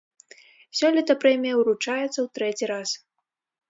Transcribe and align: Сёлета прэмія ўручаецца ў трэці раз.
Сёлета 0.79 1.13
прэмія 1.25 1.53
ўручаецца 1.61 2.13
ў 2.13 2.27
трэці 2.39 2.65
раз. 2.77 2.89